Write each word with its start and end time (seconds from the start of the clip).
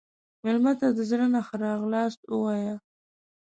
مېلمه 0.43 0.73
ته 0.79 0.87
د 0.97 0.99
زړه 1.09 1.25
نه 1.33 1.41
ښه 1.47 1.55
راغلاست 1.65 2.19
ووایه. 2.25 2.75